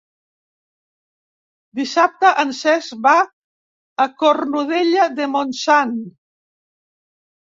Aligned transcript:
Dissabte 1.81 2.31
en 2.45 2.53
Cesc 2.61 2.97
va 3.03 3.13
a 4.07 4.11
Cornudella 4.23 5.07
de 5.21 5.29
Montsant. 5.35 5.97